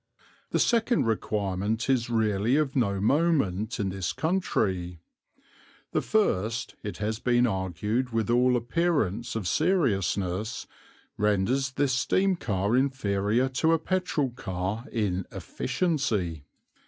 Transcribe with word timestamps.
The 0.49 0.57
second 0.57 1.05
requirement 1.05 1.87
is 1.87 2.09
really 2.09 2.55
of 2.55 2.75
no 2.75 2.99
moment 2.99 3.79
in 3.79 3.89
this 3.89 4.13
country; 4.13 4.99
the 5.91 6.01
first, 6.01 6.73
it 6.81 6.97
has 6.97 7.19
been 7.19 7.45
argued 7.45 8.09
with 8.09 8.27
all 8.31 8.57
appearance 8.57 9.35
of 9.35 9.47
seriousness, 9.47 10.65
renders 11.17 11.73
this 11.73 11.93
steam 11.93 12.35
car 12.35 12.75
inferior 12.75 13.47
to 13.49 13.73
a 13.73 13.77
petrol 13.77 14.31
car 14.31 14.85
in 14.91 15.27
"efficiency." 15.31 16.45